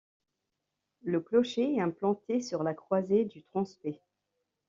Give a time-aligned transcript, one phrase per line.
[1.03, 4.01] Le clocher est implanté sur la croisée du transept.